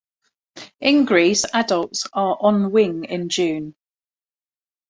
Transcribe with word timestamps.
In 0.79 1.05
Greece, 1.05 1.45
adults 1.53 2.07
are 2.11 2.35
on 2.39 2.71
wing 2.71 3.03
in 3.03 3.29
June. 3.29 3.75